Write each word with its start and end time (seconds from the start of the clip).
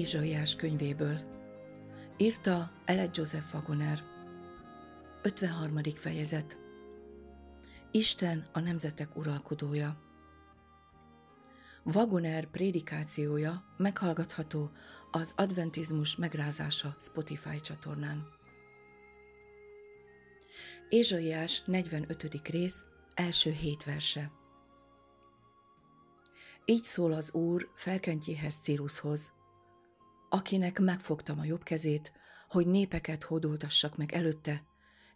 Ézsaiás 0.00 0.56
könyvéből. 0.56 1.20
Írta 2.16 2.72
Eled 2.84 3.16
Joseph 3.16 3.54
Wagoner. 3.54 4.02
53. 5.22 5.82
fejezet. 5.94 6.58
Isten 7.90 8.48
a 8.52 8.60
nemzetek 8.60 9.16
uralkodója. 9.16 10.00
Wagoner 11.84 12.46
prédikációja 12.50 13.64
meghallgatható 13.76 14.70
az 15.10 15.32
Adventizmus 15.36 16.16
megrázása 16.16 16.96
Spotify 17.00 17.60
csatornán. 17.60 18.26
Ézsaiás 20.88 21.62
45. 21.64 22.48
rész, 22.48 22.84
első 23.14 23.50
hét 23.50 23.84
verse. 23.84 24.30
Így 26.64 26.84
szól 26.84 27.12
az 27.12 27.32
Úr 27.32 27.70
felkentjéhez 27.74 28.54
Círushoz, 28.62 29.38
akinek 30.32 30.78
megfogtam 30.78 31.38
a 31.38 31.44
jobb 31.44 31.62
kezét, 31.62 32.12
hogy 32.48 32.66
népeket 32.66 33.22
hódoltassak 33.22 33.96
meg 33.96 34.12
előtte, 34.12 34.64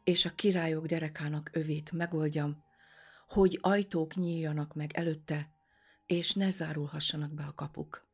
és 0.04 0.24
a 0.24 0.34
királyok 0.34 0.86
derekának 0.86 1.50
övét 1.52 1.92
megoldjam, 1.92 2.64
hogy 3.28 3.58
ajtók 3.62 4.14
nyíljanak 4.14 4.74
meg 4.74 4.92
előtte, 4.92 5.50
és 6.06 6.32
ne 6.32 6.50
zárulhassanak 6.50 7.32
be 7.32 7.44
a 7.44 7.54
kapuk. 7.54 8.08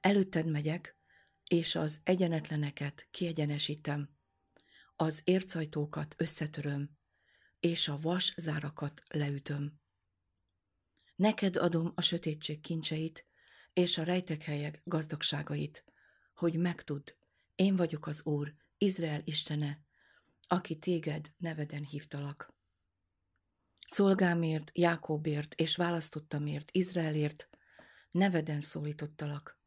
Előtted 0.00 0.46
megyek, 0.46 0.96
és 1.46 1.74
az 1.74 2.00
egyenetleneket 2.04 3.08
kiegyenesítem, 3.10 4.08
az 4.96 5.20
ércajtókat 5.24 6.14
összetöröm, 6.18 6.90
és 7.60 7.88
a 7.88 7.98
vas 8.00 8.34
zárakat 8.36 9.02
leütöm. 9.08 9.80
Neked 11.16 11.56
adom 11.56 11.92
a 11.94 12.00
sötétség 12.00 12.60
kincseit, 12.60 13.26
és 13.72 13.98
a 13.98 14.02
rejtek 14.02 14.42
helyek 14.42 14.80
gazdagságait, 14.84 15.84
hogy 16.34 16.56
megtudd, 16.56 17.14
én 17.54 17.76
vagyok 17.76 18.06
az 18.06 18.24
Úr, 18.24 18.54
Izrael 18.78 19.20
Istene, 19.24 19.80
aki 20.40 20.78
téged 20.78 21.32
neveden 21.36 21.84
hívtalak. 21.84 22.54
Szolgámért, 23.86 24.70
Jákobért 24.74 25.54
és 25.54 25.76
választottamért, 25.76 26.70
Izraelért 26.70 27.48
neveden 28.10 28.60
szólítottalak. 28.60 29.60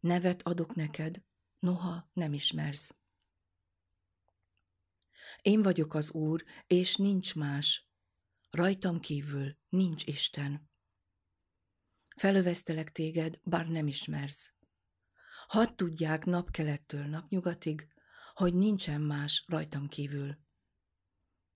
Nevet 0.00 0.42
adok 0.42 0.74
neked, 0.74 1.22
noha 1.58 2.10
nem 2.12 2.32
ismersz. 2.32 2.94
Én 5.42 5.62
vagyok 5.62 5.94
az 5.94 6.12
Úr, 6.12 6.44
és 6.66 6.96
nincs 6.96 7.34
más. 7.34 7.88
Rajtam 8.50 9.00
kívül 9.00 9.56
nincs 9.68 10.04
Isten. 10.06 10.70
Felövesztelek 12.14 12.92
téged, 12.92 13.40
bár 13.42 13.68
nem 13.68 13.86
ismersz. 13.86 14.54
Hadd 15.46 15.76
tudják 15.76 16.24
napkelettől 16.24 17.04
napnyugatig, 17.04 17.88
hogy 18.34 18.54
nincsen 18.54 19.00
más 19.00 19.44
rajtam 19.46 19.88
kívül. 19.88 20.38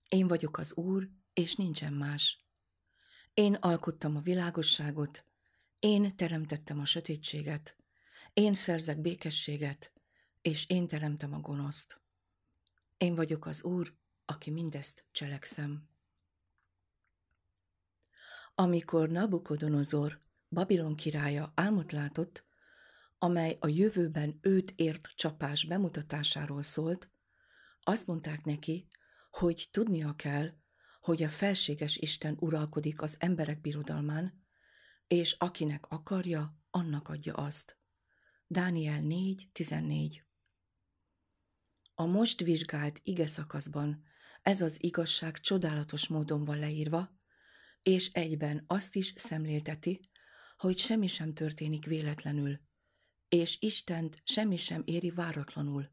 Én 0.09 0.27
vagyok 0.27 0.57
az 0.57 0.73
Úr, 0.73 1.09
és 1.33 1.55
nincsen 1.55 1.93
más. 1.93 2.45
Én 3.33 3.53
alkottam 3.53 4.15
a 4.15 4.21
világosságot, 4.21 5.25
én 5.79 6.15
teremtettem 6.15 6.79
a 6.79 6.85
sötétséget, 6.85 7.75
én 8.33 8.53
szerzek 8.53 9.01
békességet, 9.01 9.93
és 10.41 10.69
én 10.69 10.87
teremtem 10.87 11.33
a 11.33 11.39
gonoszt. 11.39 12.01
Én 12.97 13.15
vagyok 13.15 13.45
az 13.45 13.63
Úr, 13.63 13.95
aki 14.25 14.49
mindezt 14.49 15.05
cselekszem. 15.11 15.89
Amikor 18.55 19.09
Nabukodonozor 19.09 20.21
Babilon 20.49 20.95
királya 20.95 21.51
álmot 21.55 21.91
látott, 21.91 22.45
amely 23.17 23.57
a 23.59 23.67
jövőben 23.67 24.39
őt 24.41 24.71
ért 24.75 25.11
csapás 25.15 25.65
bemutatásáról 25.65 26.61
szólt, 26.61 27.11
azt 27.83 28.07
mondták 28.07 28.43
neki, 28.43 28.87
hogy 29.29 29.67
tudnia 29.71 30.15
kell, 30.15 30.53
hogy 30.99 31.23
a 31.23 31.29
felséges 31.29 31.97
Isten 31.97 32.37
uralkodik 32.39 33.01
az 33.01 33.15
emberek 33.19 33.61
birodalmán, 33.61 34.45
és 35.07 35.31
akinek 35.31 35.85
akarja, 35.89 36.57
annak 36.69 37.07
adja 37.07 37.33
azt. 37.33 37.77
Dániel 38.47 39.01
4.14 39.01 40.21
A 41.93 42.05
most 42.05 42.39
vizsgált 42.39 42.99
ige 43.03 43.27
szakaszban 43.27 44.03
ez 44.41 44.61
az 44.61 44.83
igazság 44.83 45.39
csodálatos 45.39 46.07
módon 46.07 46.45
van 46.45 46.59
leírva, 46.59 47.17
és 47.83 48.11
egyben 48.11 48.63
azt 48.67 48.95
is 48.95 49.13
szemlélteti, 49.15 49.99
hogy 50.59 50.77
semmi 50.77 51.07
sem 51.07 51.33
történik 51.33 51.85
véletlenül, 51.85 52.59
és 53.29 53.61
Istent 53.61 54.21
semmi 54.23 54.55
sem 54.55 54.81
éri 54.85 55.11
váratlanul. 55.11 55.89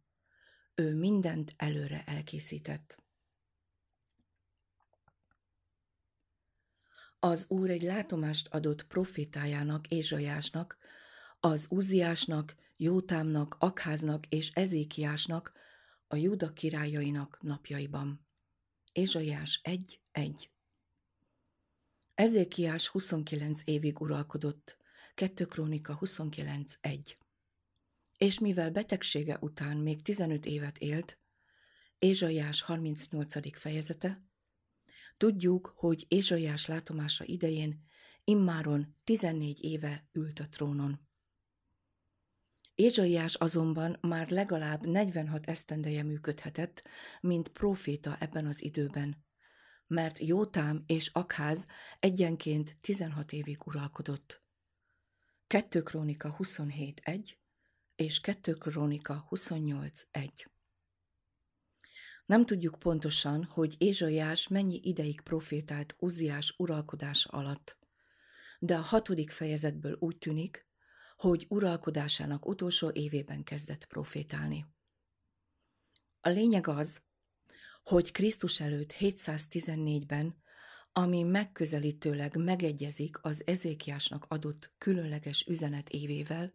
Ő 0.75 0.95
mindent 0.95 1.55
előre 1.57 2.05
elkészített. 2.05 3.03
Az 7.19 7.51
Úr 7.51 7.71
egy 7.71 7.83
látomást 7.83 8.49
adott 8.55 8.87
profétájának, 8.87 9.89
Ézsajásnak, 9.89 10.79
az 11.41 11.67
Uziásnak, 11.71 12.55
Jótámnak, 12.77 13.57
Akháznak 13.59 14.27
és 14.27 14.51
Ezékiásnak, 14.51 15.53
a 16.07 16.17
Júda 16.17 16.53
királyainak 16.53 17.39
napjaiban. 17.43 18.27
Ézsajás 18.93 19.61
1.1 19.65 20.56
Ezékiás 22.17 22.89
29 22.89 23.61
évig 23.65 24.01
uralkodott, 24.01 24.77
2 25.15 25.45
Krónika 25.45 25.99
29.1. 26.01 27.17
És 28.19 28.39
mivel 28.39 28.71
betegsége 28.71 29.39
után 29.41 29.77
még 29.77 30.03
15 30.03 30.47
évet 30.47 30.79
élt, 30.79 31.19
Ézsaiás 31.99 32.61
38. 32.63 33.59
fejezete, 33.59 34.19
tudjuk, 35.17 35.73
hogy 35.77 36.05
Ézsaiás 36.09 36.67
látomása 36.67 37.25
idején 37.25 37.85
immáron 38.25 38.97
14 39.05 39.65
éve 39.65 40.09
ült 40.13 40.41
a 40.41 40.49
trónon. 40.49 41.01
Ézsaiás 42.75 43.35
azonban 43.35 43.99
már 44.01 44.31
legalább 44.31 44.87
46 44.87 45.47
esztendeje 45.47 46.03
működhetett, 46.03 46.83
mint 47.21 47.49
proféta 47.49 48.17
ebben 48.21 48.47
az 48.47 48.63
időben, 48.63 49.26
mert 49.87 50.19
Jótám 50.19 50.83
és 50.87 51.09
Akház 51.13 51.67
egyenként 52.01 52.77
16 52.81 53.33
évig 53.33 53.67
uralkodott. 53.67 54.43
2 55.47 55.83
Krónika 55.83 56.37
27.1 56.39 57.31
és 57.97 58.21
2 58.21 58.53
Krónika 58.53 59.27
28.1 59.31 60.31
Nem 62.27 62.47
tudjuk 62.47 62.79
pontosan, 62.79 63.45
hogy 63.45 63.75
Ézsaiás 63.79 64.49
mennyi 64.49 64.81
ideig 64.83 65.21
profétált 65.21 65.97
Uziás 65.99 66.55
uralkodása 66.59 67.31
alatt, 67.31 67.79
de 68.59 68.77
a 68.77 68.81
hatodik 68.81 69.31
fejezetből 69.31 69.97
úgy 69.99 70.19
tűnik, 70.19 70.67
hogy 71.17 71.47
uralkodásának 71.49 72.47
utolsó 72.47 72.91
évében 72.93 73.43
kezdett 73.43 73.87
profétálni. 73.87 74.67
A 76.21 76.29
lényeg 76.29 76.67
az, 76.67 77.03
hogy 77.89 78.13
Krisztus 78.13 78.61
előtt 78.61 78.93
714-ben, 78.99 80.37
ami 80.93 81.23
megközelítőleg 81.23 82.37
megegyezik 82.37 83.17
az 83.23 83.43
Ezékiásnak 83.47 84.25
adott 84.29 84.73
különleges 84.79 85.47
üzenet 85.47 85.89
évével, 85.89 86.53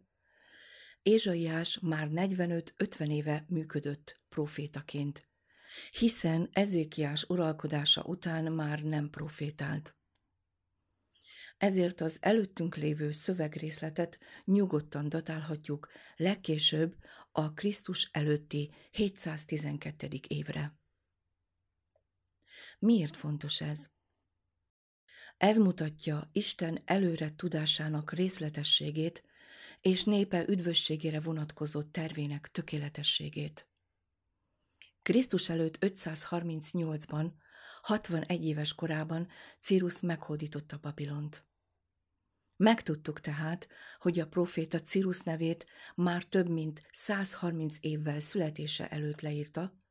Ézsaiás 1.02 1.78
már 1.78 2.08
45-50 2.12 3.10
éve 3.10 3.44
működött 3.48 4.20
profétaként, 4.28 5.28
hiszen 5.90 6.48
Ezékiás 6.52 7.24
uralkodása 7.24 8.02
után 8.02 8.52
már 8.52 8.82
nem 8.82 9.10
profétált. 9.10 9.96
Ezért 11.56 12.00
az 12.00 12.18
előttünk 12.20 12.76
lévő 12.76 13.12
szövegrészletet 13.12 14.18
nyugodtan 14.44 15.08
datálhatjuk 15.08 15.88
legkésőbb 16.16 16.96
a 17.30 17.52
Krisztus 17.52 18.08
előtti 18.12 18.74
712. 18.90 20.08
évre. 20.28 20.80
Miért 22.82 23.16
fontos 23.16 23.60
ez? 23.60 23.90
Ez 25.36 25.58
mutatja 25.58 26.28
Isten 26.32 26.82
előre 26.84 27.34
tudásának 27.34 28.12
részletességét 28.12 29.24
és 29.80 30.04
népe 30.04 30.48
üdvösségére 30.48 31.20
vonatkozó 31.20 31.82
tervének 31.82 32.48
tökéletességét. 32.48 33.68
Krisztus 35.02 35.48
előtt 35.48 35.78
538-ban, 35.80 37.32
61 37.82 38.44
éves 38.44 38.74
korában 38.74 39.28
Círus 39.60 40.00
meghódította 40.00 40.78
Babilont. 40.78 41.46
Megtudtuk 42.56 43.20
tehát, 43.20 43.68
hogy 43.98 44.20
a 44.20 44.28
proféta 44.28 44.80
Círus 44.80 45.20
nevét 45.20 45.66
már 45.94 46.24
több 46.24 46.48
mint 46.48 46.86
130 46.90 47.76
évvel 47.80 48.20
születése 48.20 48.88
előtt 48.88 49.20
leírta, 49.20 49.81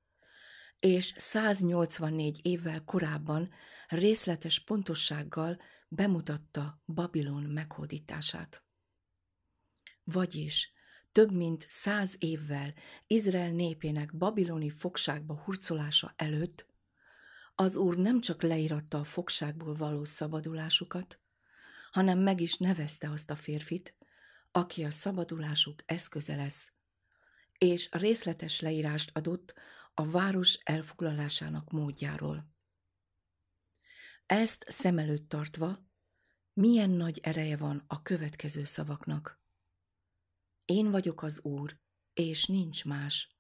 és 0.82 1.14
184 1.18 2.40
évvel 2.46 2.84
korábban 2.84 3.50
részletes 3.88 4.60
pontossággal 4.60 5.62
bemutatta 5.88 6.82
Babilon 6.86 7.44
meghódítását. 7.44 8.64
vagyis 10.04 10.72
több 11.12 11.32
mint 11.32 11.66
száz 11.70 12.16
évvel 12.20 12.74
Izrael 13.08 13.52
népének 13.52 14.18
babiloni 14.18 14.70
fogságba 14.70 15.42
hurcolása 15.44 16.14
előtt, 16.16 16.66
az 17.56 17.76
úr 17.76 17.98
nem 17.98 18.22
csak 18.22 18.42
leíratta 18.42 19.00
a 19.00 19.04
fogságból 19.04 19.74
való 19.76 20.04
szabadulásukat, 20.04 21.20
hanem 21.92 22.20
meg 22.20 22.42
is 22.42 22.58
nevezte 22.58 23.10
azt 23.10 23.30
a 23.30 23.36
férfit, 23.36 23.96
aki 24.52 24.84
a 24.84 24.92
szabadulásuk 24.92 25.84
eszköze 25.86 26.36
lesz, 26.36 26.72
és 27.58 27.90
részletes 27.92 28.60
leírást 28.60 29.18
adott 29.18 29.54
a 30.02 30.10
város 30.10 30.54
elfoglalásának 30.54 31.72
módjáról. 31.72 32.52
Ezt 34.26 34.66
szem 34.68 34.98
előtt 34.98 35.30
tartva, 35.30 35.86
milyen 36.54 36.90
nagy 36.90 37.20
ereje 37.20 37.58
van 37.58 37.84
a 37.88 38.02
következő 38.02 38.64
szavaknak. 38.64 39.42
Én 40.66 40.92
vagyok 40.92 41.24
az 41.24 41.42
Úr, 41.44 41.80
és 42.14 42.46
nincs 42.46 42.86
más. 42.86 43.36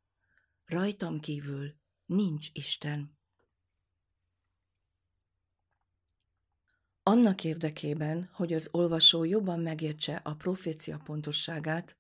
Rajtam 0.65 1.19
kívül 1.19 1.75
nincs 2.05 2.49
Isten. 2.53 3.17
Annak 7.03 7.43
érdekében, 7.43 8.29
hogy 8.33 8.53
az 8.53 8.69
olvasó 8.71 9.23
jobban 9.23 9.59
megértse 9.59 10.15
a 10.15 10.35
profécia 10.35 10.97
pontosságát, 10.97 11.97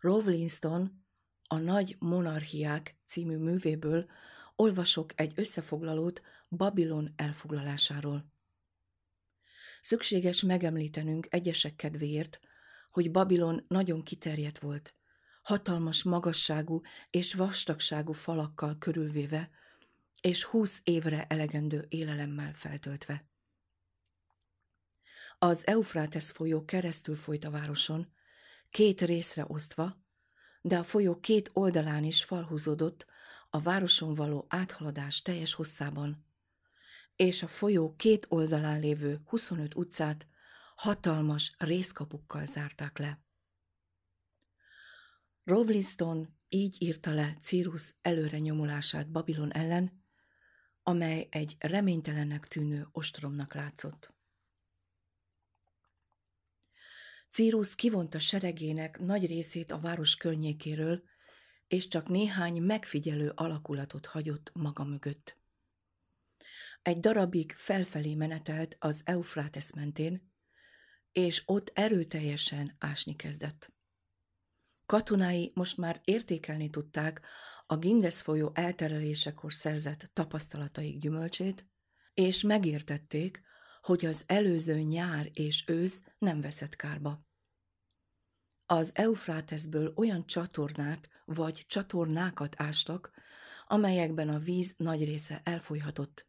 Rowlinston 0.00 0.99
a 1.52 1.58
Nagy 1.58 1.96
Monarchiák 1.98 2.96
című 3.06 3.36
művéből 3.36 4.10
olvasok 4.56 5.20
egy 5.20 5.32
összefoglalót 5.36 6.22
Babilon 6.48 7.12
elfoglalásáról. 7.16 8.32
Szükséges 9.80 10.42
megemlítenünk 10.42 11.26
egyesek 11.30 11.76
kedvéért, 11.76 12.40
hogy 12.90 13.10
Babilon 13.10 13.64
nagyon 13.68 14.02
kiterjedt 14.02 14.58
volt, 14.58 14.94
hatalmas 15.42 16.02
magasságú 16.02 16.80
és 17.10 17.34
vastagságú 17.34 18.12
falakkal 18.12 18.78
körülvéve, 18.78 19.50
és 20.20 20.44
húsz 20.44 20.80
évre 20.84 21.26
elegendő 21.26 21.86
élelemmel 21.88 22.52
feltöltve. 22.52 23.24
Az 25.38 25.66
Eufrates 25.66 26.30
folyó 26.30 26.64
keresztül 26.64 27.16
folyt 27.16 27.44
a 27.44 27.50
városon, 27.50 28.12
két 28.70 29.00
részre 29.00 29.44
osztva, 29.48 30.08
de 30.60 30.78
a 30.78 30.82
folyó 30.82 31.20
két 31.20 31.50
oldalán 31.52 32.04
is 32.04 32.24
falhúzódott 32.24 33.06
a 33.50 33.60
városon 33.60 34.14
való 34.14 34.46
áthaladás 34.48 35.22
teljes 35.22 35.54
hosszában, 35.54 36.24
és 37.16 37.42
a 37.42 37.48
folyó 37.48 37.94
két 37.96 38.26
oldalán 38.28 38.80
lévő 38.80 39.20
25 39.24 39.74
utcát 39.74 40.26
hatalmas 40.76 41.54
részkapukkal 41.58 42.46
zárták 42.46 42.98
le. 42.98 43.24
Rovliston 45.44 46.38
így 46.48 46.82
írta 46.82 47.12
le 47.14 47.38
Círus 47.40 47.94
előre 48.02 48.38
nyomulását 48.38 49.10
Babilon 49.10 49.52
ellen, 49.52 50.04
amely 50.82 51.28
egy 51.30 51.56
reménytelennek 51.58 52.48
tűnő 52.48 52.88
ostromnak 52.92 53.54
látszott. 53.54 54.14
Círus 57.30 57.74
kivonta 57.74 58.18
seregének 58.18 58.98
nagy 58.98 59.26
részét 59.26 59.70
a 59.70 59.80
város 59.80 60.16
környékéről, 60.16 61.02
és 61.68 61.88
csak 61.88 62.08
néhány 62.08 62.62
megfigyelő 62.62 63.32
alakulatot 63.34 64.06
hagyott 64.06 64.50
maga 64.54 64.84
mögött. 64.84 65.38
Egy 66.82 67.00
darabig 67.00 67.52
felfelé 67.52 68.14
menetelt 68.14 68.76
az 68.78 69.02
Eufrates 69.04 69.72
mentén, 69.74 70.32
és 71.12 71.42
ott 71.46 71.70
erőteljesen 71.74 72.76
ásni 72.78 73.16
kezdett. 73.16 73.72
Katonái 74.86 75.52
most 75.54 75.76
már 75.76 76.00
értékelni 76.04 76.70
tudták 76.70 77.20
a 77.66 77.76
Gindes 77.76 78.20
folyó 78.22 78.50
elterelésekor 78.54 79.52
szerzett 79.52 80.10
tapasztalataik 80.12 80.98
gyümölcsét, 80.98 81.66
és 82.14 82.42
megértették, 82.42 83.42
hogy 83.80 84.06
az 84.06 84.24
előző 84.26 84.78
nyár 84.78 85.30
és 85.32 85.64
ősz 85.66 86.02
nem 86.18 86.40
veszett 86.40 86.76
kárba. 86.76 87.28
Az 88.66 88.90
Eufráteszből 88.94 89.92
olyan 89.96 90.26
csatornát 90.26 91.08
vagy 91.24 91.64
csatornákat 91.66 92.54
ástak, 92.58 93.12
amelyekben 93.66 94.28
a 94.28 94.38
víz 94.38 94.74
nagy 94.76 95.04
része 95.04 95.40
elfolyhatott, 95.44 96.26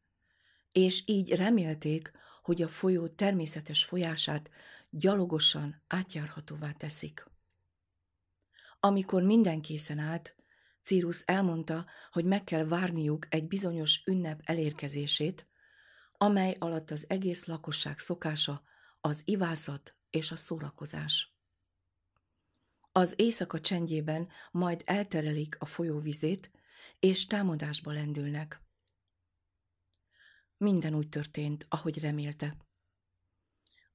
és 0.72 1.04
így 1.06 1.36
remélték, 1.36 2.12
hogy 2.42 2.62
a 2.62 2.68
folyó 2.68 3.08
természetes 3.08 3.84
folyását 3.84 4.50
gyalogosan 4.90 5.84
átjárhatóvá 5.88 6.72
teszik. 6.72 7.26
Amikor 8.80 9.24
minden 9.24 9.62
készen 9.62 10.00
állt, 10.00 10.36
Círus 10.84 11.22
elmondta, 11.26 11.86
hogy 12.12 12.26
meg 12.26 12.44
kell 12.44 12.66
várniuk 12.66 13.28
egy 13.30 13.48
bizonyos 13.48 14.04
ünnep 14.06 14.42
elérkezését, 14.44 15.48
amely 16.22 16.56
alatt 16.60 16.92
az 16.92 17.06
egész 17.10 17.46
lakosság 17.46 18.00
szokása 18.00 18.64
az 19.00 19.22
ivászat 19.26 19.96
és 20.10 20.32
a 20.32 20.36
szórakozás. 20.36 21.36
Az 22.92 23.14
éjszaka 23.16 23.60
csendjében 23.60 24.30
majd 24.52 24.82
elterelik 24.86 25.56
a 25.60 25.66
folyóvizét, 25.66 26.52
és 27.00 27.26
támadásba 27.26 27.92
lendülnek. 27.92 28.62
Minden 30.58 30.94
úgy 30.96 31.10
történt, 31.10 31.66
ahogy 31.70 32.00
remélte. 32.00 32.58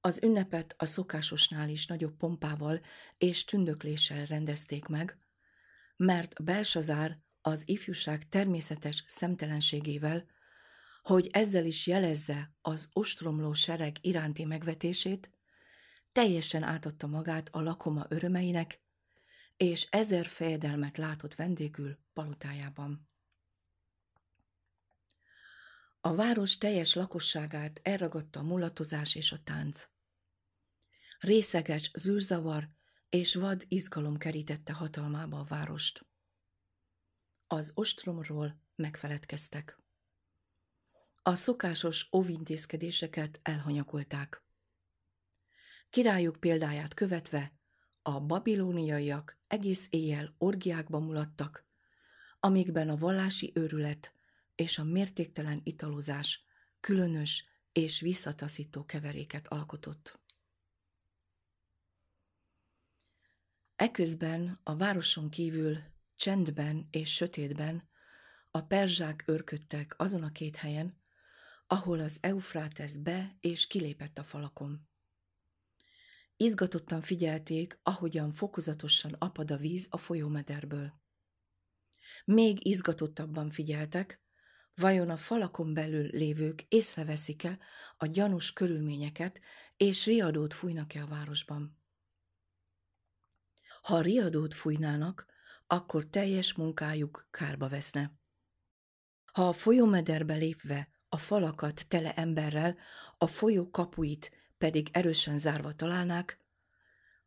Az 0.01 0.23
ünnepet 0.23 0.75
a 0.79 0.85
szokásosnál 0.85 1.69
is 1.69 1.87
nagyobb 1.87 2.17
pompával 2.17 2.81
és 3.19 3.45
tündökléssel 3.45 4.25
rendezték 4.25 4.87
meg, 4.87 5.19
mert 5.97 6.43
Belsazár 6.45 7.21
az 7.41 7.69
ifjúság 7.69 8.29
természetes 8.29 9.05
szemtelenségével, 9.07 10.35
hogy 11.07 11.29
ezzel 11.33 11.67
is 11.67 11.87
jelezze 11.87 12.55
az 12.61 12.89
ostromló 12.93 13.53
sereg 13.53 13.97
iránti 14.01 14.45
megvetését, 14.45 15.31
teljesen 16.13 16.63
átadta 16.63 17.07
magát 17.07 17.49
a 17.49 17.61
lakoma 17.61 18.07
örömeinek, 18.09 18.83
és 19.57 19.87
ezer 19.91 20.27
fejedelmet 20.27 20.97
látott 20.97 21.35
vendégül 21.35 21.99
palotájában. 22.13 23.09
A 26.01 26.15
város 26.15 26.59
teljes 26.59 26.95
lakosságát 26.95 27.81
elragadta 27.83 28.41
a 28.41 28.43
mulatozás 28.43 29.15
és 29.15 29.33
a 29.33 29.43
tánc. 29.45 29.89
Részeges 31.19 31.91
zűrzavar 31.95 32.69
és 33.09 33.35
vad 33.35 33.65
izgalom 33.69 34.17
kerítette 34.17 34.73
hatalmába 34.73 35.39
a 35.39 35.45
várost. 35.45 36.07
Az 37.47 37.71
ostromról 37.75 38.61
megfeledkeztek. 38.75 39.85
A 41.29 41.35
szokásos 41.35 42.09
óvintézkedéseket 42.13 43.41
elhanyakolták. 43.43 44.43
Királyuk 45.91 46.41
példáját 46.41 46.95
követve 46.95 47.53
a 48.03 48.21
babilóniaiak 48.21 49.39
egész 49.47 49.87
éjjel 49.91 50.35
orgiákba 50.39 50.99
mulattak, 50.99 51.67
amikben 52.41 52.89
a 52.89 52.97
vallási 52.97 53.53
őrület 53.55 54.13
és 54.55 54.79
a 54.79 54.85
mértéktelen 54.85 55.61
italozás 55.65 56.45
különös 56.81 57.45
és 57.73 58.01
visszataszító 58.01 58.85
keveréket 58.85 59.47
alkotott. 59.47 60.21
Eközben 63.77 64.61
a 64.63 64.77
városon 64.77 65.31
kívül 65.31 65.79
csendben 66.17 66.89
és 66.91 67.15
sötétben 67.15 67.89
a 68.51 68.61
perzsák 68.61 69.23
örködtek 69.27 69.95
azon 69.99 70.23
a 70.23 70.33
két 70.33 70.57
helyen, 70.57 71.05
ahol 71.67 72.01
az 72.01 72.19
Eufrátesz 72.21 72.97
be 72.97 73.37
és 73.41 73.67
kilépett 73.67 74.19
a 74.19 74.25
falakon. 74.25 74.89
Izgatottan 76.37 77.01
figyelték, 77.01 77.79
ahogyan 77.83 78.33
fokozatosan 78.33 79.13
apad 79.13 79.51
a 79.51 79.57
víz 79.57 79.87
a 79.91 79.97
folyómederből. 79.97 80.93
Még 82.25 82.67
izgatottabban 82.67 83.51
figyeltek, 83.51 84.23
vajon 84.75 85.11
a 85.11 85.17
falakon 85.17 85.75
belül 85.75 86.09
lévők 86.13 86.63
észreveszik-e 86.69 87.59
a 87.97 88.07
gyanús 88.07 88.53
körülményeket, 88.53 89.41
és 89.77 90.07
riadót 90.07 90.55
fújnak-e 90.55 91.03
a 91.03 91.07
városban. 91.07 91.79
Ha 93.83 94.01
riadót 94.01 94.55
fújnának, 94.55 95.27
akkor 95.67 96.07
teljes 96.07 96.55
munkájuk 96.55 97.29
kárba 97.31 97.69
veszne. 97.69 98.19
Ha 99.33 99.49
a 99.49 99.53
folyómederbe 99.53 100.35
lépve 100.35 100.96
a 101.17 101.19
falakat 101.19 101.89
tele 101.89 102.15
emberrel, 102.15 102.77
a 103.19 103.27
folyó 103.27 103.71
kapuit 103.71 104.31
pedig 104.59 104.89
erősen 104.93 105.39
zárva 105.39 105.75
találnák, 105.75 106.41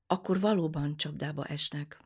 akkor 0.08 0.40
valóban 0.40 0.98
csapdába 0.98 1.46
esnek. 1.46 2.02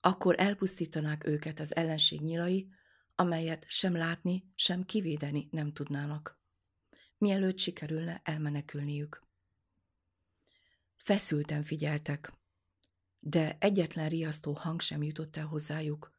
Akkor 0.00 0.34
elpusztítanák 0.38 1.26
őket 1.26 1.60
az 1.60 1.74
ellenség 1.76 2.20
nyilai, 2.20 2.68
amelyet 3.14 3.64
sem 3.68 3.96
látni, 3.96 4.52
sem 4.54 4.84
kivédeni 4.84 5.48
nem 5.50 5.72
tudnának, 5.72 6.40
mielőtt 7.18 7.58
sikerülne 7.58 8.20
elmenekülniük. 8.24 9.22
Feszülten 10.96 11.62
figyeltek, 11.62 12.32
de 13.18 13.56
egyetlen 13.60 14.08
riasztó 14.08 14.52
hang 14.52 14.80
sem 14.80 15.02
jutott 15.02 15.36
el 15.36 15.46
hozzájuk, 15.46 16.12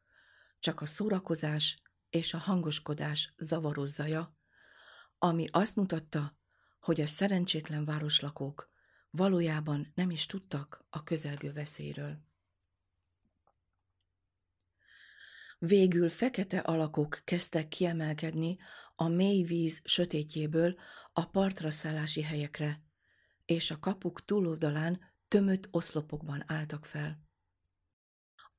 csak 0.58 0.80
a 0.80 0.86
szórakozás 0.86 1.84
és 2.10 2.34
a 2.34 2.38
hangoskodás 2.38 3.34
zavaros 3.36 3.88
zaja, 3.88 4.36
ami 5.18 5.46
azt 5.50 5.76
mutatta, 5.76 6.36
hogy 6.80 7.00
a 7.00 7.06
szerencsétlen 7.06 7.84
városlakók 7.84 8.70
valójában 9.10 9.92
nem 9.94 10.10
is 10.10 10.26
tudtak 10.26 10.86
a 10.90 11.02
közelgő 11.02 11.52
veszélyről. 11.52 12.24
Végül 15.58 16.08
fekete 16.08 16.58
alakok 16.58 17.20
kezdtek 17.24 17.68
kiemelkedni 17.68 18.58
a 18.94 19.08
mély 19.08 19.42
víz 19.42 19.80
sötétjéből 19.84 20.78
a 21.12 21.26
partra 21.26 21.70
szállási 21.70 22.22
helyekre, 22.22 22.82
és 23.44 23.70
a 23.70 23.78
kapuk 23.78 24.24
túloldalán 24.24 25.00
tömött 25.28 25.68
oszlopokban 25.70 26.44
álltak 26.46 26.84
fel. 26.84 27.24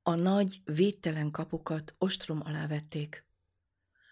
A 0.01 0.15
nagy, 0.15 0.61
védtelen 0.63 1.31
kapukat 1.31 1.95
ostrom 1.97 2.41
alá 2.43 2.67
vették, 2.67 3.26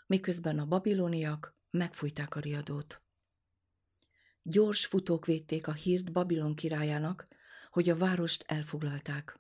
miközben 0.06 0.60
a 0.60 0.66
babiloniak 0.66 1.56
megfújták 1.70 2.36
a 2.36 2.40
riadót. 2.40 3.04
Gyors 4.42 4.86
futók 4.86 5.26
védték 5.26 5.68
a 5.68 5.74
hírt 5.74 6.12
Babilon 6.12 6.56
királyának, 6.56 7.28
hogy 7.70 7.90
a 7.90 7.98
várost 7.98 8.44
elfoglalták. 8.48 9.40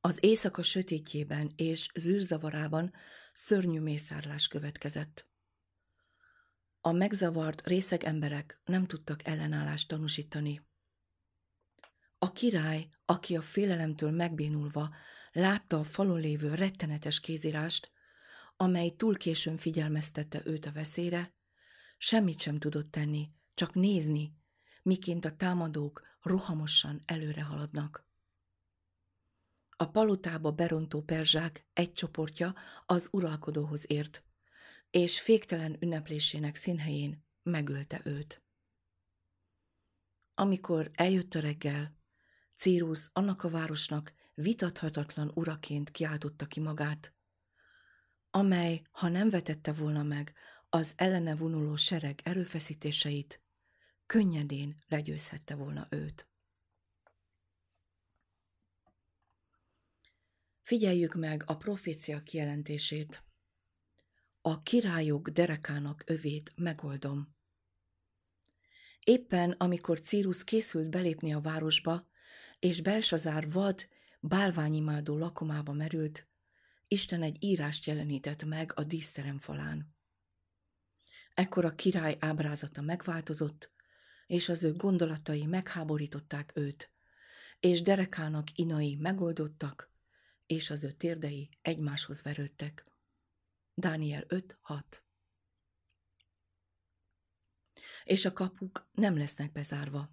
Az 0.00 0.24
éjszaka 0.24 0.62
sötétjében 0.62 1.52
és 1.56 1.90
zűrzavarában 1.94 2.92
szörnyű 3.32 3.80
mészárlás 3.80 4.48
következett. 4.48 5.28
A 6.80 6.92
megzavart 6.92 7.66
részeg 7.66 8.04
emberek 8.04 8.60
nem 8.64 8.86
tudtak 8.86 9.26
ellenállást 9.26 9.88
tanúsítani. 9.88 10.68
A 12.18 12.32
király, 12.32 12.88
aki 13.04 13.36
a 13.36 13.42
félelemtől 13.42 14.10
megbénulva 14.10 14.94
látta 15.32 15.78
a 15.78 15.84
falon 15.84 16.20
lévő 16.20 16.54
rettenetes 16.54 17.20
kézírást, 17.20 17.90
amely 18.62 18.90
túl 18.90 19.16
későn 19.16 19.56
figyelmeztette 19.56 20.42
őt 20.44 20.66
a 20.66 20.72
veszélyre, 20.72 21.34
semmit 21.98 22.40
sem 22.40 22.58
tudott 22.58 22.90
tenni, 22.90 23.30
csak 23.54 23.74
nézni, 23.74 24.36
miként 24.82 25.24
a 25.24 25.36
támadók 25.36 26.02
rohamosan 26.22 27.02
előre 27.06 27.42
haladnak. 27.42 28.06
A 29.70 29.86
palotába 29.90 30.52
berontó 30.52 31.02
perzsák 31.02 31.66
egy 31.72 31.92
csoportja 31.92 32.54
az 32.86 33.08
uralkodóhoz 33.12 33.90
ért, 33.90 34.24
és 34.90 35.20
féktelen 35.20 35.76
ünneplésének 35.80 36.56
színhelyén 36.56 37.24
megölte 37.42 38.00
őt. 38.04 38.42
Amikor 40.34 40.90
eljött 40.94 41.34
a 41.34 41.40
reggel, 41.40 41.98
Círus 42.56 43.10
annak 43.12 43.42
a 43.42 43.50
városnak 43.50 44.14
vitathatatlan 44.34 45.30
uraként 45.34 45.90
kiáltotta 45.90 46.46
ki 46.46 46.60
magát, 46.60 47.14
amely, 48.30 48.82
ha 48.90 49.08
nem 49.08 49.30
vetette 49.30 49.72
volna 49.72 50.02
meg 50.02 50.34
az 50.68 50.92
ellene 50.96 51.34
vonuló 51.34 51.76
sereg 51.76 52.20
erőfeszítéseit, 52.24 53.40
könnyedén 54.06 54.82
legyőzhette 54.88 55.54
volna 55.54 55.86
őt. 55.90 56.28
Figyeljük 60.62 61.14
meg 61.14 61.42
a 61.46 61.56
profécia 61.56 62.22
kijelentését. 62.22 63.24
A 64.40 64.62
királyok 64.62 65.28
derekának 65.28 66.02
övét 66.06 66.52
megoldom. 66.56 67.36
Éppen 69.04 69.50
amikor 69.50 70.00
Círus 70.00 70.44
készült 70.44 70.90
belépni 70.90 71.34
a 71.34 71.40
városba, 71.40 72.08
és 72.58 72.82
Belsazár 72.82 73.50
vad, 73.50 73.88
bálványimádó 74.20 75.18
lakomába 75.18 75.72
merült, 75.72 76.29
Isten 76.92 77.22
egy 77.22 77.44
írást 77.44 77.86
jelenített 77.86 78.44
meg 78.44 78.72
a 78.74 78.84
díszterem 78.84 79.38
falán. 79.38 79.94
Ekkor 81.34 81.64
a 81.64 81.74
király 81.74 82.16
ábrázata 82.20 82.80
megváltozott, 82.80 83.70
és 84.26 84.48
az 84.48 84.64
ő 84.64 84.72
gondolatai 84.72 85.46
megháborították 85.46 86.52
őt, 86.54 86.90
és 87.60 87.82
derekának 87.82 88.46
inai 88.54 88.94
megoldottak, 88.94 89.92
és 90.46 90.70
az 90.70 90.84
ő 90.84 90.92
térdei 90.92 91.48
egymáshoz 91.62 92.22
verődtek. 92.22 92.86
Dániel 93.74 94.24
5.6 94.28 94.82
És 98.04 98.24
a 98.24 98.32
kapuk 98.32 98.88
nem 98.92 99.18
lesznek 99.18 99.52
bezárva. 99.52 100.10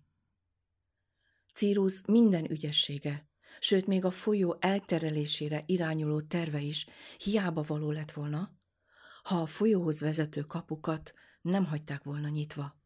Círus 1.53 2.01
minden 2.05 2.51
ügyessége, 2.51 3.29
sőt 3.59 3.87
még 3.87 4.05
a 4.05 4.11
folyó 4.11 4.57
elterelésére 4.59 5.63
irányuló 5.65 6.21
terve 6.21 6.59
is 6.59 6.87
hiába 7.17 7.61
való 7.61 7.91
lett 7.91 8.11
volna, 8.11 8.55
ha 9.23 9.41
a 9.41 9.45
folyóhoz 9.45 9.99
vezető 9.99 10.41
kapukat 10.41 11.13
nem 11.41 11.65
hagyták 11.65 12.03
volna 12.03 12.27
nyitva. 12.27 12.81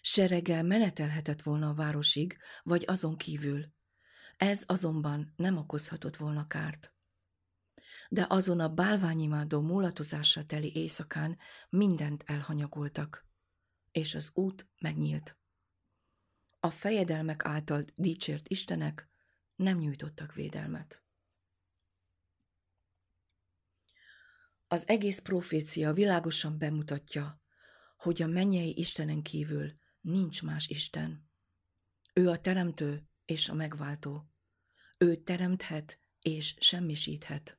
Sereggel 0.00 0.62
menetelhetett 0.62 1.42
volna 1.42 1.68
a 1.68 1.74
városig, 1.74 2.36
vagy 2.62 2.84
azon 2.86 3.16
kívül, 3.16 3.72
ez 4.36 4.64
azonban 4.66 5.32
nem 5.36 5.56
okozhatott 5.56 6.16
volna 6.16 6.46
kárt. 6.46 6.92
De 8.08 8.26
azon 8.28 8.60
a 8.60 8.68
bálványimádó 8.68 9.60
múlatozással 9.60 10.46
teli 10.46 10.76
éjszakán 10.76 11.38
mindent 11.68 12.22
elhanyagoltak, 12.26 13.26
és 13.90 14.14
az 14.14 14.30
út 14.34 14.68
megnyílt. 14.80 15.38
A 16.60 16.70
fejedelmek 16.70 17.44
által 17.44 17.84
dicsért 17.94 18.48
istenek 18.48 19.09
nem 19.60 19.78
nyújtottak 19.78 20.34
védelmet. 20.34 21.02
Az 24.66 24.88
egész 24.88 25.18
profécia 25.18 25.92
világosan 25.92 26.58
bemutatja, 26.58 27.42
hogy 27.96 28.22
a 28.22 28.26
mennyei 28.26 28.78
Istenen 28.78 29.22
kívül 29.22 29.72
nincs 30.00 30.42
más 30.42 30.68
Isten. 30.68 31.30
Ő 32.12 32.28
a 32.28 32.40
teremtő 32.40 33.08
és 33.24 33.48
a 33.48 33.54
megváltó. 33.54 34.30
Ő 34.98 35.16
teremthet 35.16 36.00
és 36.20 36.56
semmisíthet. 36.58 37.58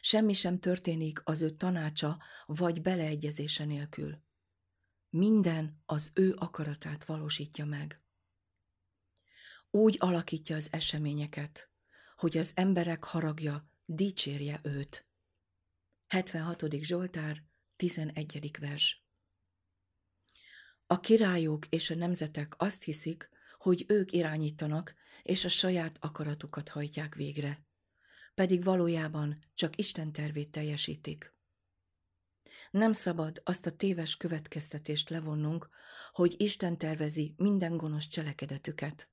Semmi 0.00 0.32
sem 0.32 0.58
történik 0.58 1.20
az 1.24 1.42
ő 1.42 1.50
tanácsa 1.50 2.22
vagy 2.46 2.82
beleegyezése 2.82 3.64
nélkül. 3.64 4.22
Minden 5.08 5.82
az 5.86 6.10
ő 6.14 6.34
akaratát 6.38 7.04
valósítja 7.04 7.64
meg. 7.64 8.02
Úgy 9.74 9.96
alakítja 10.00 10.56
az 10.56 10.68
eseményeket, 10.72 11.68
hogy 12.16 12.38
az 12.38 12.52
emberek 12.54 13.04
haragja 13.04 13.68
dicsérje 13.84 14.60
őt. 14.62 15.06
76. 16.08 16.64
Zsoltár, 16.82 17.44
11. 17.76 18.50
vers. 18.60 19.04
A 20.86 21.00
királyok 21.00 21.66
és 21.66 21.90
a 21.90 21.94
nemzetek 21.94 22.54
azt 22.56 22.82
hiszik, 22.82 23.28
hogy 23.58 23.84
ők 23.88 24.12
irányítanak, 24.12 24.94
és 25.22 25.44
a 25.44 25.48
saját 25.48 25.96
akaratukat 26.00 26.68
hajtják 26.68 27.14
végre, 27.14 27.64
pedig 28.34 28.64
valójában 28.64 29.44
csak 29.54 29.76
Isten 29.76 30.12
tervét 30.12 30.50
teljesítik. 30.50 31.34
Nem 32.70 32.92
szabad 32.92 33.40
azt 33.44 33.66
a 33.66 33.76
téves 33.76 34.16
következtetést 34.16 35.10
levonnunk, 35.10 35.68
hogy 36.12 36.34
Isten 36.36 36.78
tervezi 36.78 37.34
minden 37.36 37.76
gonosz 37.76 38.06
cselekedetüket, 38.06 39.08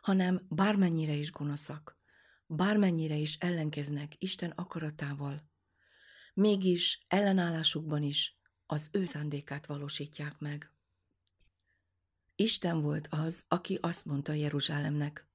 hanem 0.00 0.46
bármennyire 0.48 1.12
is 1.14 1.32
gonoszak, 1.32 1.98
bármennyire 2.46 3.16
is 3.16 3.38
ellenkeznek 3.38 4.14
Isten 4.18 4.50
akaratával, 4.50 5.48
mégis 6.34 7.04
ellenállásukban 7.08 8.02
is 8.02 8.38
az 8.66 8.88
ő 8.92 9.06
szándékát 9.06 9.66
valósítják 9.66 10.38
meg. 10.38 10.72
Isten 12.34 12.80
volt 12.80 13.06
az, 13.10 13.44
aki 13.48 13.78
azt 13.80 14.04
mondta 14.04 14.32
Jeruzsálemnek, 14.32 15.28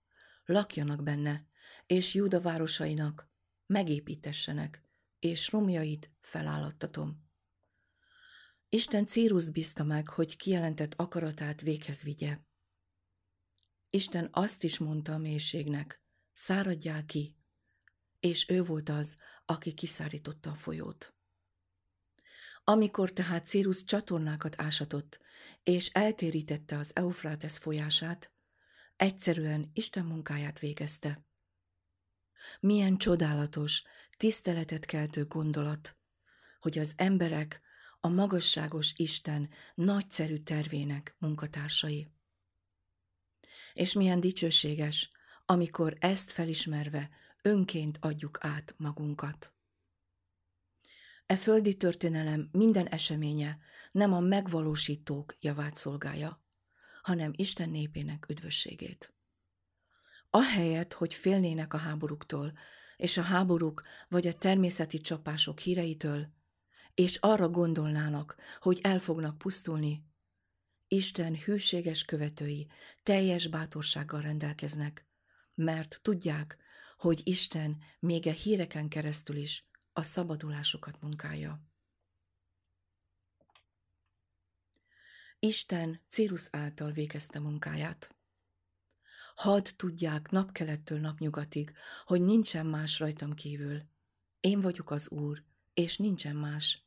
lakjanak 0.45 1.03
benne, 1.03 1.47
és 1.85 2.13
Júda 2.13 2.41
városainak 2.41 3.29
megépítessenek, 3.65 4.81
és 5.19 5.51
romjait 5.51 6.11
felállattatom. 6.21 7.23
Isten 8.69 9.05
Círus 9.05 9.49
bízta 9.49 9.83
meg, 9.83 10.07
hogy 10.07 10.35
kijelentett 10.35 10.93
akaratát 10.95 11.61
véghez 11.61 12.03
vigye. 12.03 12.37
Isten 13.95 14.29
azt 14.31 14.63
is 14.63 14.77
mondta 14.77 15.13
a 15.13 15.17
mélységnek, 15.17 16.01
száradjál 16.31 17.05
ki, 17.05 17.35
és 18.19 18.49
ő 18.49 18.63
volt 18.63 18.89
az, 18.89 19.17
aki 19.45 19.73
kiszárította 19.73 20.49
a 20.49 20.55
folyót. 20.55 21.13
Amikor 22.63 23.11
tehát 23.11 23.45
Círus 23.45 23.83
csatornákat 23.83 24.61
ásatott, 24.61 25.19
és 25.63 25.89
eltérítette 25.89 26.77
az 26.77 26.95
Eufrates 26.95 27.57
folyását, 27.57 28.31
egyszerűen 28.95 29.69
Isten 29.73 30.05
munkáját 30.05 30.59
végezte. 30.59 31.25
Milyen 32.59 32.97
csodálatos, 32.97 33.83
tiszteletet 34.17 34.85
keltő 34.85 35.25
gondolat, 35.25 35.97
hogy 36.59 36.77
az 36.77 36.93
emberek 36.97 37.61
a 37.99 38.07
magasságos 38.07 38.93
Isten 38.95 39.49
nagyszerű 39.75 40.37
tervének 40.37 41.15
munkatársai. 41.19 42.13
És 43.75 43.93
milyen 43.93 44.19
dicsőséges, 44.19 45.11
amikor 45.45 45.97
ezt 45.99 46.31
felismerve 46.31 47.09
önként 47.41 47.97
adjuk 48.01 48.37
át 48.41 48.73
magunkat. 48.77 49.53
E 51.25 51.37
földi 51.37 51.77
történelem 51.77 52.49
minden 52.51 52.87
eseménye 52.87 53.59
nem 53.91 54.13
a 54.13 54.19
megvalósítók 54.19 55.35
javát 55.39 55.75
szolgálja, 55.75 56.43
hanem 57.01 57.31
Isten 57.35 57.69
népének 57.69 58.25
üdvösségét. 58.29 59.13
Ahelyett, 60.29 60.93
hogy 60.93 61.13
félnének 61.13 61.73
a 61.73 61.77
háborúktól, 61.77 62.57
és 62.97 63.17
a 63.17 63.21
háborúk 63.21 63.83
vagy 64.09 64.27
a 64.27 64.37
természeti 64.37 64.99
csapások 64.99 65.59
híreitől, 65.59 66.27
és 66.93 67.15
arra 67.15 67.49
gondolnának, 67.49 68.35
hogy 68.59 68.79
el 68.83 68.99
fognak 68.99 69.37
pusztulni, 69.37 70.03
Isten 70.87 71.35
hűséges 71.35 72.05
követői 72.05 72.67
teljes 73.03 73.47
bátorsággal 73.47 74.21
rendelkeznek, 74.21 75.05
mert 75.53 75.99
tudják, 76.01 76.57
hogy 76.97 77.21
Isten 77.23 77.77
még 77.99 78.27
a 78.27 78.31
híreken 78.31 78.89
keresztül 78.89 79.35
is 79.35 79.67
a 79.93 80.03
szabadulásokat 80.03 81.01
munkálja. 81.01 81.63
Isten 85.39 86.01
Círus 86.07 86.47
által 86.51 86.91
végezte 86.91 87.39
munkáját. 87.39 88.15
Hadd 89.35 89.69
tudják 89.75 90.29
napkelettől 90.29 90.99
napnyugatig, 90.99 91.71
hogy 92.05 92.21
nincsen 92.21 92.65
más 92.65 92.99
rajtam 92.99 93.33
kívül. 93.33 93.83
Én 94.39 94.61
vagyok 94.61 94.91
az 94.91 95.09
Úr, 95.09 95.43
és 95.73 95.97
nincsen 95.97 96.35
más. 96.35 96.84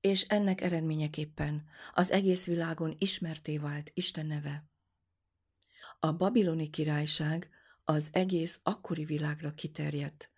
És 0.00 0.22
ennek 0.22 0.60
eredményeképpen 0.60 1.64
az 1.94 2.10
egész 2.10 2.46
világon 2.46 2.96
ismerté 2.98 3.58
vált 3.58 3.90
Isten 3.94 4.26
neve. 4.26 4.64
A 6.00 6.12
babiloni 6.12 6.70
királyság 6.70 7.50
az 7.84 8.08
egész 8.12 8.60
akkori 8.62 9.04
világra 9.04 9.54
kiterjedt. 9.54 10.30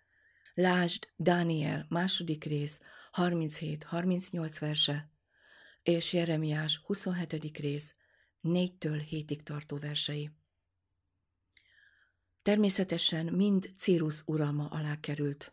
Lásd 0.53 1.09
Dániel 1.15 1.85
második 1.89 2.43
rész 2.43 2.81
37-38 3.13 4.55
verse, 4.59 5.11
és 5.83 6.13
Jeremiás 6.13 6.77
27. 6.85 7.57
rész 7.57 7.95
4-től 8.43 9.07
7-ig 9.09 9.43
tartó 9.43 9.77
versei. 9.77 10.29
Természetesen 12.41 13.25
mind 13.25 13.73
Círus 13.77 14.21
uralma 14.25 14.67
alá 14.67 14.99
került. 14.99 15.52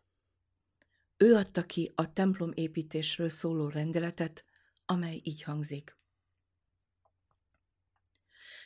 Ő 1.23 1.35
adta 1.35 1.67
ki 1.67 1.93
a 1.95 2.13
templom 2.13 2.51
építésről 2.55 3.29
szóló 3.29 3.69
rendeletet, 3.69 4.45
amely 4.85 5.21
így 5.23 5.43
hangzik. 5.43 5.97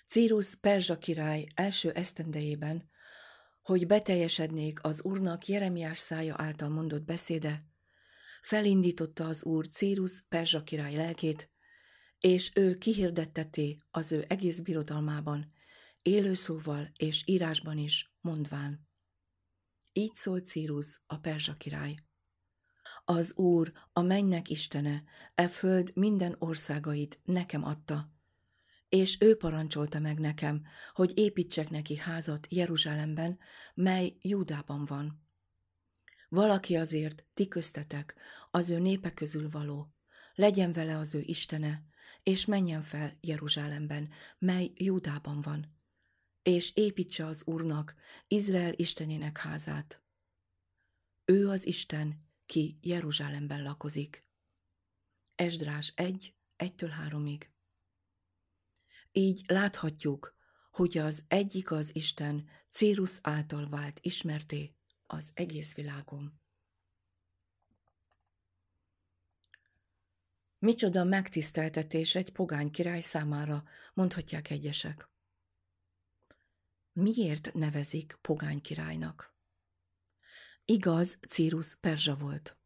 Círus 0.06 0.54
Perzsa 0.54 0.98
király 0.98 1.46
első 1.54 1.92
esztendejében, 1.92 2.90
hogy 3.62 3.86
beteljesednék 3.86 4.82
az 4.82 5.02
úrnak 5.02 5.46
Jeremiás 5.46 5.98
szája 5.98 6.34
által 6.38 6.68
mondott 6.68 7.02
beszéde, 7.02 7.64
felindította 8.42 9.26
az 9.26 9.44
úr 9.44 9.68
Círus 9.68 10.22
Perzsa 10.28 10.62
király 10.62 10.94
lelkét, 10.94 11.50
és 12.18 12.50
ő 12.54 12.74
kihirdetteti 12.74 13.80
az 13.90 14.12
ő 14.12 14.24
egész 14.28 14.58
birodalmában, 14.58 15.52
élőszóval 16.02 16.90
és 16.96 17.22
írásban 17.26 17.78
is, 17.78 18.14
mondván. 18.20 18.88
Így 19.92 20.14
szólt 20.14 20.46
Círus, 20.46 21.00
a 21.06 21.18
Perzsa 21.18 21.56
király. 21.56 21.94
Az 23.04 23.36
Úr, 23.36 23.72
a 23.92 24.00
mennek 24.00 24.50
Istene, 24.50 25.04
e 25.34 25.48
föld 25.48 25.90
minden 25.94 26.36
országait 26.38 27.20
nekem 27.24 27.64
adta, 27.64 28.12
és 28.88 29.20
ő 29.20 29.36
parancsolta 29.36 29.98
meg 29.98 30.18
nekem, 30.18 30.62
hogy 30.92 31.18
építsek 31.18 31.70
neki 31.70 31.96
házat 31.96 32.46
Jeruzsálemben, 32.50 33.38
mely 33.74 34.16
Júdában 34.20 34.84
van. 34.84 35.22
Valaki 36.28 36.76
azért, 36.76 37.24
ti 37.34 37.48
köztetek, 37.48 38.14
az 38.50 38.70
ő 38.70 38.78
népe 38.78 39.12
közül 39.12 39.50
való, 39.50 39.94
legyen 40.34 40.72
vele 40.72 40.98
az 40.98 41.14
ő 41.14 41.20
Istene, 41.20 41.82
és 42.22 42.44
menjen 42.44 42.82
fel 42.82 43.18
Jeruzsálemben, 43.20 44.08
mely 44.38 44.72
Júdában 44.74 45.40
van, 45.40 45.76
és 46.42 46.76
építse 46.76 47.26
az 47.26 47.42
Úrnak, 47.46 47.94
Izrael 48.28 48.72
Istenének 48.76 49.38
házát. 49.38 50.02
Ő 51.24 51.48
az 51.48 51.66
Isten, 51.66 52.23
ki 52.46 52.78
Jeruzsálemben 52.80 53.62
lakozik. 53.62 54.24
Esdrás 55.34 55.92
1, 55.96 56.34
1-től 56.58 56.90
3-ig. 57.08 57.46
Így 59.12 59.44
láthatjuk, 59.46 60.34
hogy 60.70 60.98
az 60.98 61.24
egyik 61.28 61.70
az 61.70 61.96
Isten 61.96 62.48
Cérus 62.70 63.18
által 63.22 63.68
vált 63.68 63.98
ismerté 64.02 64.74
az 65.06 65.30
egész 65.34 65.74
világon. 65.74 66.40
Micsoda 70.58 71.04
megtiszteltetés 71.04 72.14
egy 72.14 72.32
pogány 72.32 72.70
király 72.70 73.00
számára, 73.00 73.64
mondhatják 73.94 74.50
egyesek. 74.50 75.08
Miért 76.92 77.52
nevezik 77.52 78.18
pogány 78.20 78.60
királynak? 78.60 79.33
Igaz, 80.66 81.18
Círus 81.28 81.74
perzsa 81.80 82.16
volt. 82.16 82.56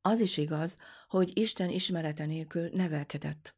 Az 0.00 0.20
is 0.20 0.36
igaz, 0.36 0.78
hogy 1.08 1.38
Isten 1.38 1.70
ismerete 1.70 2.24
nélkül 2.26 2.68
nevelkedett. 2.72 3.56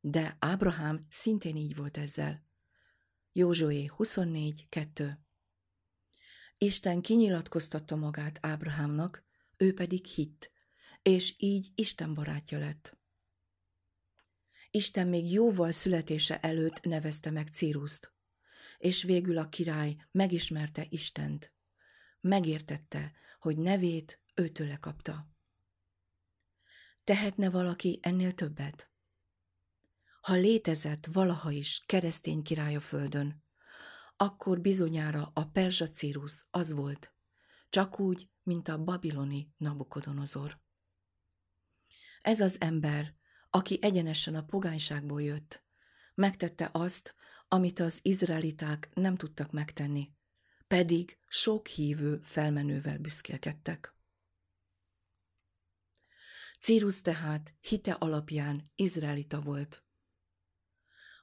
De 0.00 0.36
Ábrahám 0.38 1.06
szintén 1.08 1.56
így 1.56 1.76
volt 1.76 1.96
ezzel. 1.96 2.46
Józsué 3.32 3.90
24.2 3.96 5.16
Isten 6.58 7.00
kinyilatkoztatta 7.00 7.96
magát 7.96 8.38
Ábrahámnak, 8.40 9.24
ő 9.56 9.74
pedig 9.74 10.06
hitt, 10.06 10.50
és 11.02 11.34
így 11.38 11.72
Isten 11.74 12.14
barátja 12.14 12.58
lett. 12.58 12.96
Isten 14.70 15.08
még 15.08 15.32
jóval 15.32 15.70
születése 15.70 16.40
előtt 16.40 16.80
nevezte 16.80 17.30
meg 17.30 17.48
Círuszt, 17.48 18.12
és 18.78 19.02
végül 19.02 19.38
a 19.38 19.48
király 19.48 19.96
megismerte 20.10 20.86
Istent. 20.88 21.53
Megértette, 22.26 23.12
hogy 23.38 23.56
nevét 23.56 24.20
őtőle 24.34 24.76
kapta. 24.76 25.28
Tehetne 27.04 27.50
valaki 27.50 27.98
ennél 28.02 28.32
többet? 28.32 28.90
Ha 30.20 30.34
létezett 30.34 31.06
valaha 31.06 31.50
is 31.50 31.82
keresztény 31.86 32.42
király 32.42 32.74
a 32.76 32.80
földön, 32.80 33.44
akkor 34.16 34.60
bizonyára 34.60 35.30
a 35.34 35.44
perzsa 35.46 35.88
Círus 35.88 36.46
az 36.50 36.72
volt, 36.72 37.14
csak 37.70 38.00
úgy, 38.00 38.30
mint 38.42 38.68
a 38.68 38.84
babiloni 38.84 39.52
Nabukodonozor. 39.56 40.60
Ez 42.22 42.40
az 42.40 42.60
ember, 42.60 43.14
aki 43.50 43.78
egyenesen 43.82 44.34
a 44.34 44.44
pogányságból 44.44 45.22
jött, 45.22 45.64
megtette 46.14 46.70
azt, 46.72 47.14
amit 47.48 47.80
az 47.80 47.98
izraeliták 48.02 48.88
nem 48.94 49.16
tudtak 49.16 49.50
megtenni, 49.50 50.12
pedig 50.74 51.18
sok 51.28 51.66
hívő 51.66 52.20
felmenővel 52.24 52.98
büszkélkedtek. 52.98 53.94
Círus 56.60 57.00
tehát 57.00 57.54
hite 57.60 57.92
alapján 57.92 58.70
izraelita 58.74 59.40
volt. 59.40 59.84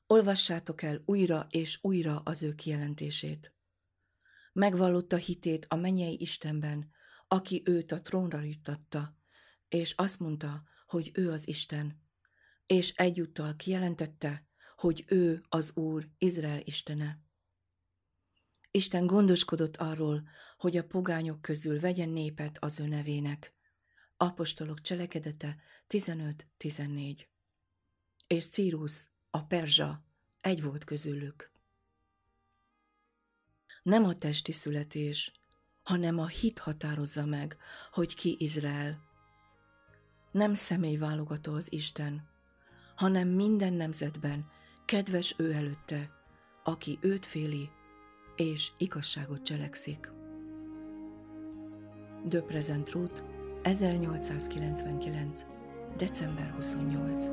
Olvassátok 0.08 0.82
el 0.82 1.02
újra 1.06 1.48
és 1.50 1.80
újra 1.82 2.20
az 2.20 2.44
ő 2.44 2.56
kijelentését. 2.56 3.54
Megvallotta 4.54 5.16
hitét 5.16 5.66
a 5.70 5.76
mennyei 5.76 6.22
Istenben, 6.22 6.92
aki 7.28 7.62
őt 7.66 7.92
a 7.92 8.02
trónra 8.02 8.42
juttatta, 8.42 9.18
és 9.68 9.94
azt 9.94 10.20
mondta, 10.20 10.64
hogy 10.86 11.12
ő 11.14 11.32
az 11.32 11.48
Isten, 11.48 12.02
és 12.66 12.94
egyúttal 12.94 13.56
kijelentette, 13.56 14.46
hogy 14.76 15.04
ő 15.08 15.44
az 15.50 15.76
Úr, 15.76 16.10
Izrael 16.18 16.62
Istene. 16.64 17.30
Isten 18.72 19.06
gondoskodott 19.06 19.78
arról, 19.78 20.28
hogy 20.58 20.78
a 20.78 20.84
pogányok 20.84 21.42
közül 21.42 21.80
vegyen 21.80 22.10
népet 22.10 22.58
az 22.60 22.80
ő 22.80 22.88
nevének. 22.88 23.54
Apostolok 24.18 24.82
cselekedete 24.82 25.58
15-14 25.90 27.26
És 28.28 28.48
Círus, 28.48 29.06
a 29.30 29.44
perzsa, 29.44 30.04
egy 30.42 30.64
volt 30.64 30.84
közülük. 30.84 31.52
Nem 33.84 34.06
a 34.06 34.18
testi 34.18 34.52
születés, 34.52 35.32
hanem 35.84 36.20
a 36.20 36.28
hit 36.28 36.60
határozza 36.60 37.26
meg, 37.26 37.58
hogy 37.92 38.16
ki 38.16 38.36
Izrael, 38.40 39.10
nem 40.32 40.54
személyválogató 40.54 41.54
az 41.54 41.74
Isten, 41.74 42.30
hanem 42.96 43.28
minden 43.28 43.74
nemzetben 43.74 44.50
kedves 44.86 45.36
ő 45.38 45.54
előtte, 45.54 46.12
aki 46.64 46.98
őt 47.02 47.26
féli 47.26 47.70
és 48.42 48.72
igazságot 48.78 49.44
cselekszik. 49.44 50.12
De 52.24 52.42
Present 52.42 52.92
Route 52.92 53.24
1899. 53.62 55.46
december 55.98 56.52
28 56.56 57.26